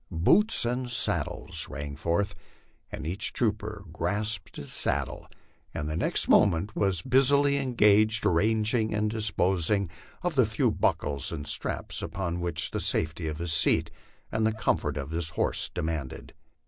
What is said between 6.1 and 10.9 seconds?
moment was busily engaged arranging and disposing of the few